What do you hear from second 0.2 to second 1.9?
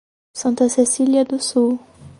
Santa Cecília do Sul